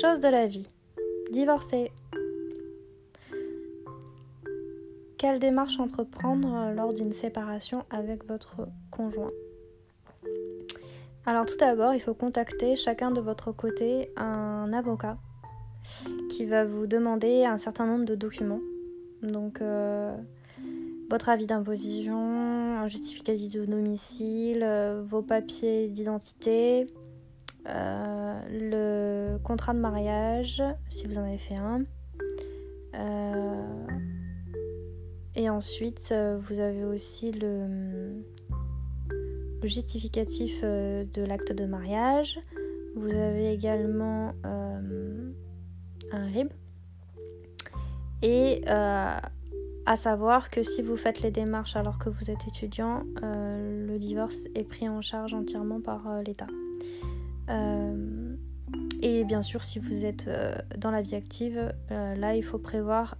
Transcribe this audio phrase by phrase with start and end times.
[0.00, 0.68] choses de la vie.
[1.30, 1.90] Divorcer.
[5.16, 9.30] Quelle démarche entreprendre lors d'une séparation avec votre conjoint?
[11.24, 15.16] Alors tout d'abord, il faut contacter chacun de votre côté un avocat
[16.30, 18.60] qui va vous demander un certain nombre de documents.
[19.22, 20.14] Donc euh,
[21.08, 26.86] votre avis d'imposition, un justificatif de domicile, euh, vos papiers d'identité,
[27.68, 28.40] euh,
[29.46, 31.84] contrat de mariage, si vous en avez fait un.
[35.36, 38.24] Et ensuite, euh, vous avez aussi le,
[39.62, 42.40] justificatif euh, de l'acte de mariage.
[42.96, 45.30] Vous avez également euh,
[46.10, 46.48] un RIB.
[48.22, 53.98] Et à savoir que si vous faites les démarches alors que vous êtes étudiant, le
[53.98, 56.48] divorce est pris en charge entièrement par l'État.
[59.06, 60.28] Et bien sûr, si vous êtes
[60.76, 63.16] dans la vie active, là, il faut prévoir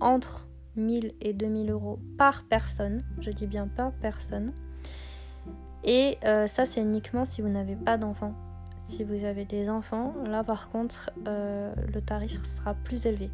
[0.00, 3.02] entre 1000 et 2000 euros par personne.
[3.20, 4.52] Je dis bien par personne.
[5.84, 8.34] Et euh, ça, c'est uniquement si vous n'avez pas d'enfants.
[8.86, 13.30] Si vous avez des enfants, là par contre, euh, le tarif sera plus élevé.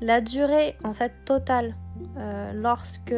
[0.00, 1.74] La durée en fait totale
[2.16, 3.14] euh, lorsque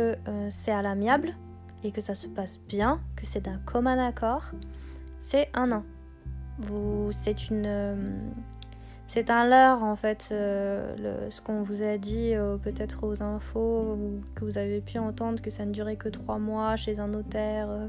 [0.51, 1.35] c'est à l'amiable
[1.83, 4.45] et que ça se passe bien, que c'est d'un commun accord,
[5.21, 5.83] c'est un an.
[6.61, 8.33] Vous, c'est une
[9.13, 13.99] c'est un leurre en fait, euh, ce qu'on vous a dit euh, peut-être aux infos
[14.37, 17.67] que vous avez pu entendre que ça ne durait que trois mois chez un notaire
[17.69, 17.89] euh,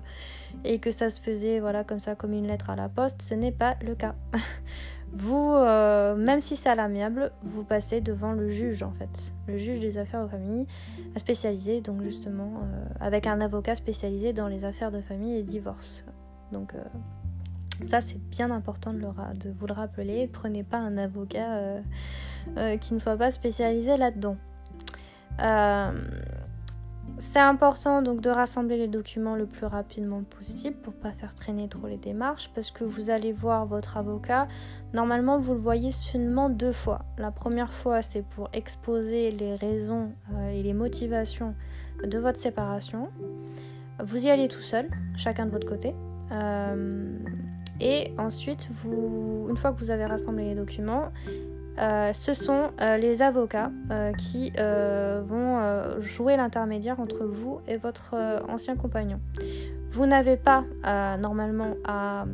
[0.64, 3.22] et que ça se faisait voilà comme ça comme une lettre à la poste.
[3.22, 4.16] Ce n'est pas le cas.
[5.14, 9.80] vous, même si c'est à l'amiable, vous passez devant le juge en fait, le juge
[9.80, 10.66] des affaires de famille
[11.18, 12.64] spécialisé donc justement
[13.00, 16.04] avec un avocat spécialisé dans les affaires de famille et divorce.
[16.52, 16.74] Donc
[17.88, 20.30] ça, c'est bien important de, de, vous le rappeler.
[20.32, 21.82] Prenez pas un avocat euh,
[22.58, 24.38] euh, qui ne soit pas spécialisé là-dedans.
[25.42, 25.92] Euh,
[27.18, 31.68] c'est important donc de rassembler les documents le plus rapidement possible pour pas faire traîner
[31.68, 34.48] trop les démarches parce que vous allez voir votre avocat.
[34.94, 37.06] Normalement, vous le voyez seulement deux fois.
[37.18, 40.12] La première fois, c'est pour exposer les raisons
[40.54, 41.56] et les motivations
[42.04, 43.10] de votre séparation.
[44.04, 45.94] Vous y allez tout seul, chacun de votre côté.
[47.82, 51.12] Et ensuite, vous, une fois que vous avez rassemblé les documents,
[51.80, 58.16] euh, ce sont euh, les avocats euh, qui vont jouer l'intermédiaire entre vous et votre
[58.48, 59.20] ancien compagnon.
[59.92, 60.64] Vous n'avez pas
[61.20, 62.26] normalement à,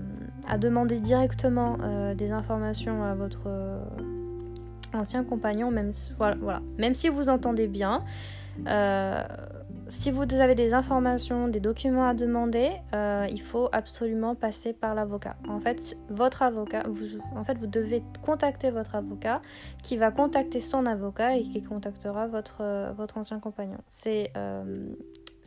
[0.58, 1.78] demander directement
[2.16, 3.50] des informations à votre
[4.94, 6.62] ancien compagnon, même voilà.
[6.78, 8.04] même si vous entendez bien
[9.90, 14.96] si vous avez des informations, des documents à demander, euh, il faut absolument passer par
[14.96, 15.36] l'avocat.
[15.48, 19.42] En fait, votre avocat, vous, en fait, vous devez contacter votre avocat,
[19.84, 23.80] qui va contacter son avocat et qui contactera votre, votre ancien compagnon.
[23.90, 24.90] C'est euh,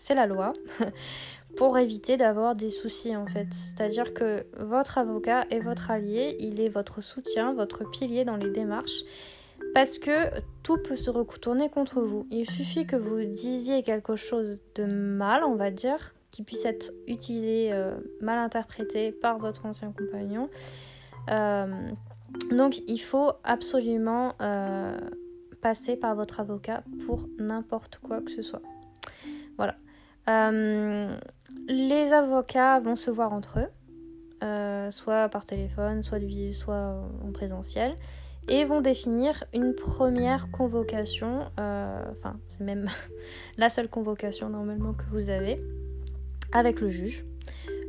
[0.08, 0.54] la loi
[1.56, 3.48] pour éviter d'avoir des soucis en fait.
[3.52, 8.50] C'est-à-dire que votre avocat est votre allié, il est votre soutien, votre pilier dans les
[8.50, 9.02] démarches
[9.74, 12.26] parce que tout peut se retourner contre vous.
[12.30, 16.92] Il suffit que vous disiez quelque chose de mal, on va dire, qui puisse être
[17.06, 20.48] utilisé, euh, mal interprété par votre ancien compagnon.
[21.30, 21.90] Euh,
[22.50, 24.98] donc il faut absolument euh,
[25.60, 28.62] passer par votre avocat pour n'importe quoi que ce soit.
[29.56, 29.76] Voilà.
[31.68, 36.20] les avocats vont se voir entre eux, soit par téléphone, soit,
[36.52, 37.96] soit en présentiel
[38.48, 42.86] et vont définir une première convocation, euh, enfin c'est même
[43.58, 45.60] la seule convocation normalement que vous avez
[46.52, 47.24] avec le juge.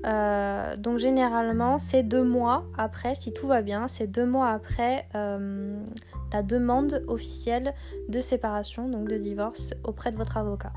[0.06, 5.08] Euh, donc généralement c'est deux mois après, si tout va bien, c'est deux mois après
[5.16, 5.80] euh,
[6.34, 7.74] la demande officielle
[8.10, 10.74] de séparation, donc de divorce auprès de votre avocat.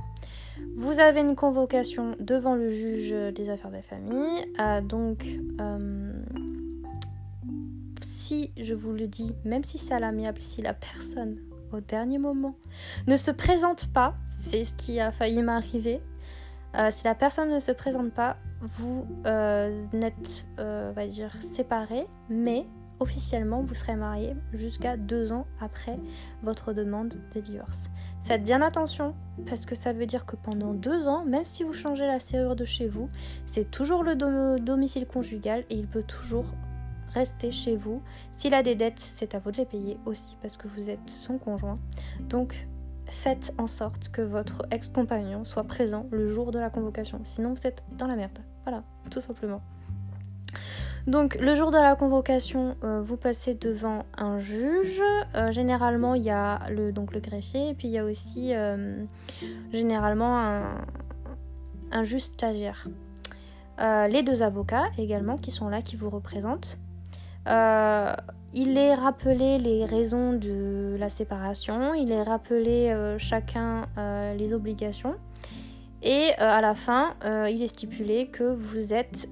[0.76, 4.44] Vous avez une convocation devant le juge des affaires de famille,
[4.88, 5.25] donc
[8.25, 11.37] si, je vous le dis, même si c'est à l'amiable, si la personne,
[11.73, 12.55] au dernier moment,
[13.06, 16.00] ne se présente pas, c'est ce qui a failli m'arriver,
[16.75, 18.38] euh, si la personne ne se présente pas,
[18.79, 22.67] vous euh, n'êtes, euh, va dire, séparés, mais
[22.99, 25.99] officiellement, vous serez mariés jusqu'à deux ans après
[26.43, 27.91] votre demande de divorce.
[28.25, 29.15] Faites bien attention,
[29.47, 32.56] parce que ça veut dire que pendant deux ans, même si vous changez la serrure
[32.56, 33.11] de chez vous,
[33.44, 34.15] c'est toujours le
[34.61, 36.47] domicile conjugal et il peut toujours
[37.14, 38.02] rester chez vous.
[38.37, 41.08] S'il a des dettes, c'est à vous de les payer aussi parce que vous êtes
[41.08, 41.78] son conjoint.
[42.28, 42.66] Donc
[43.06, 47.20] faites en sorte que votre ex-compagnon soit présent le jour de la convocation.
[47.25, 48.38] Sinon vous êtes dans la merde.
[48.64, 49.62] Voilà, tout simplement.
[51.06, 55.02] Donc le jour de la convocation, euh, vous passez devant un juge.
[55.34, 58.52] Euh, généralement, il y a le, donc, le greffier et puis il y a aussi
[59.70, 60.87] généralement un,
[61.93, 62.88] un juge stagiaire.
[63.78, 66.78] les deux avocats également qui sont là, qui vous représentent.
[67.46, 73.87] Il est rappelé les raisons de la séparation, il est rappelé chacun
[74.37, 75.17] les obligations.
[76.02, 77.14] Et à la fin,
[77.49, 79.29] il est stipulé que vous êtes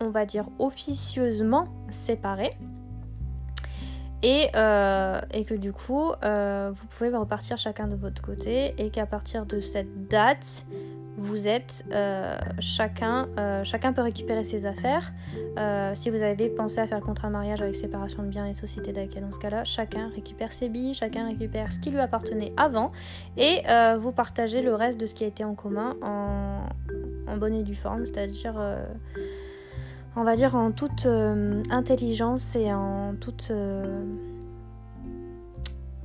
[0.00, 2.56] on va dire, officieusement séparés.
[4.22, 9.06] Et, euh, que du coup, euh, vous pouvez repartir chacun de votre côté et qu'à
[9.06, 10.64] partir de cette date,
[11.18, 13.28] vous êtes euh, chacun,
[13.64, 15.12] chacun peut récupérer ses affaires.
[15.94, 18.54] si vous avez pensé à faire le contrat de mariage avec séparation de biens et
[18.54, 22.52] société d'accueil, dans ce cas-là, chacun récupère ses billes, chacun récupère ce qui lui appartenait
[22.56, 22.92] avant
[23.36, 23.62] et
[23.98, 26.60] vous partagez le reste de ce qui a été en commun en,
[27.26, 28.54] en bonne et due forme, c'est-à-dire
[30.18, 34.02] on va dire en toute euh, intelligence et en toute euh,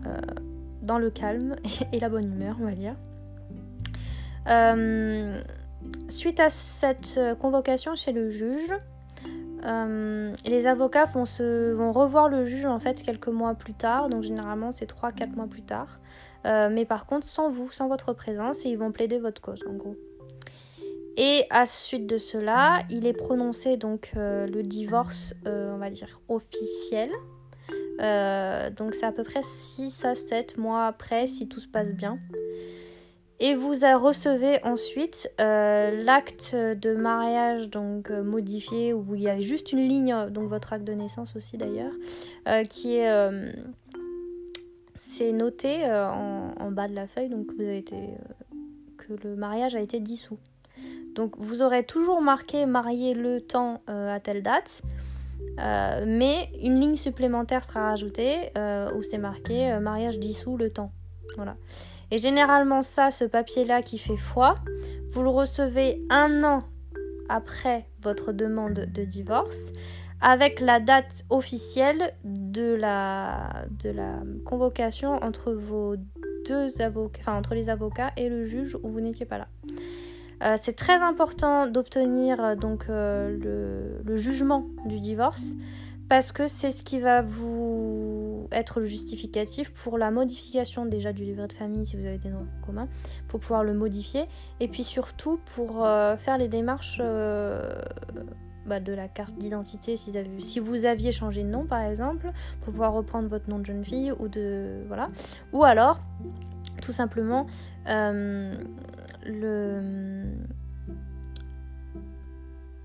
[0.05, 0.19] euh,
[0.83, 1.55] dans le calme
[1.91, 2.95] et, la bonne humeur, on va dire.
[6.09, 8.73] Suite à cette convocation chez le juge,
[10.45, 14.89] les avocats vont, revoir le juge en fait quelques mois plus tard, donc généralement c'est
[14.89, 15.99] 3-4 mois plus tard.
[16.45, 19.73] mais par contre sans vous, sans votre présence, et ils vont plaider votre cause en
[19.73, 19.95] gros.
[21.15, 25.91] Et à suite de cela, il est prononcé donc euh, le divorce, euh, on va
[25.91, 27.11] dire, officiel.
[28.01, 31.89] Euh, donc c'est à peu près 6 à 7 mois après si tout se passe
[31.89, 32.17] bien.
[33.45, 39.85] Et vous recevez ensuite l'acte de mariage donc modifié où il y a juste une
[39.85, 41.91] ligne, donc votre acte de naissance aussi d'ailleurs,
[42.69, 43.09] qui est
[44.95, 50.39] c'est noté en, bas de la feuille donc que le mariage a été dissous.
[51.15, 54.81] Donc vous aurez toujours marqué marié le temps euh, à telle date,
[55.59, 60.91] euh, mais une ligne supplémentaire sera rajoutée euh, où c'est marqué mariage dissous le temps.
[61.35, 61.55] Voilà.
[62.13, 64.59] Et généralement ça, ce papier-là qui fait foi,
[65.13, 66.61] vous le recevez un an
[67.27, 69.71] après votre demande de divorce
[70.21, 75.95] avec la date officielle de la, de la convocation entre vos
[76.47, 79.47] deux avocats, enfin entre les avocats et le juge où vous n'étiez pas là.
[80.43, 85.55] Euh, c'est très important d'obtenir euh, donc euh, le, jugement du divorce
[86.09, 88.02] parce que c'est ce qui va vous
[88.53, 92.29] être le justificatif pour la modification déjà du livret de famille si vous avez des
[92.29, 92.87] noms communs,
[93.27, 94.25] pour pouvoir le modifier
[94.59, 95.85] et puis surtout pour
[96.19, 96.99] faire les démarches
[98.65, 102.71] bah, de la carte d'identité si, si, vous aviez changé de nom par exemple, pour
[102.71, 105.09] pouvoir reprendre votre nom de jeune fille ou de voilà,
[105.51, 105.99] ou alors
[106.81, 107.47] tout simplement
[107.85, 108.53] le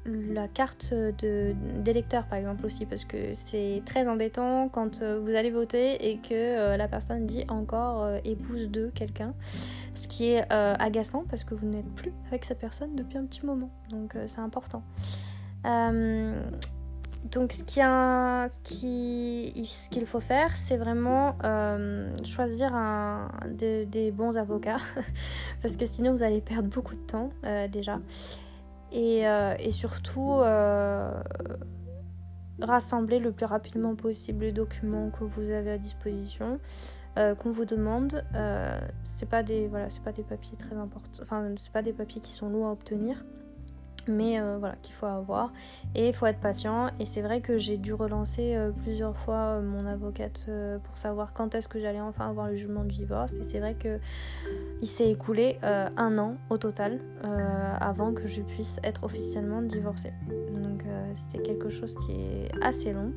[0.09, 5.51] la carte d'électeur par exemple aussi parce que c'est très embêtant quand euh, vous allez
[5.51, 9.35] voter et que euh, la personne dit encore euh, épouse de quelqu'un
[9.95, 13.45] ce qui est agaçant parce que vous n'êtes plus avec cette personne depuis un petit
[13.45, 14.85] moment donc c'est important
[17.33, 17.65] donc ce
[19.89, 21.37] qu'il faut faire, c'est vraiment
[22.25, 22.71] choisir
[23.45, 24.79] des bons avocats,
[25.63, 27.31] parce que sinon vous allez perdre beaucoup de temps
[27.73, 27.99] déjà.
[28.93, 30.39] Et, euh, et surtout
[32.61, 36.59] rassembler le plus rapidement possible les documents que vous avez à disposition.
[37.17, 38.25] qu'on vous demande,
[39.03, 42.21] c'est pas des voilà, c'est pas des papiers très importants, enfin c'est pas des papiers
[42.21, 43.25] qui sont lourds à obtenir
[44.09, 45.53] mais euh, voilà qu'il faut avoir.
[45.95, 46.91] Et il faut être patient.
[46.99, 50.49] Et c'est vrai que j'ai dû relancer euh, plusieurs fois euh, mon avocate
[50.85, 53.35] pour savoir quand est-ce que j'allais enfin avoir le jugement du divorce.
[53.35, 53.99] Et c'est vrai que
[54.81, 57.01] il s'est écoulé un an au total
[57.81, 60.13] avant que je puisse être officiellement divorcée.
[60.55, 60.85] Donc
[61.29, 63.13] c'est quelque chose qui est assez long.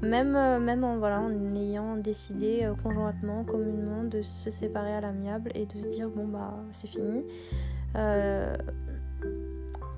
[0.00, 5.66] Même, même en, voilà, en ayant décidé conjointement, communément de se séparer à l'amiable et
[5.66, 7.24] de se dire bon bah c'est fini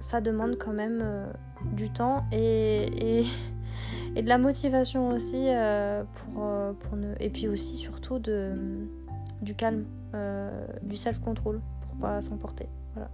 [0.01, 1.27] ça demande quand même euh,
[1.73, 3.21] du temps et,
[4.17, 7.15] et, de la motivation aussi euh, pour, euh, pour ne...
[7.21, 8.53] et puis aussi surtout de,
[9.43, 9.85] du calme,
[10.83, 12.69] du self-control pour pas s'emporter.
[12.95, 13.11] Voilà.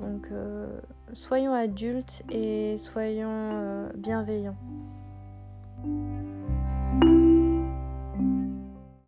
[0.00, 0.28] Donc
[1.12, 4.56] soyons adultes et soyons bienveillants.